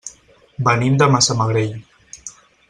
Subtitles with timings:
[0.69, 1.77] Venim de Massamagrell.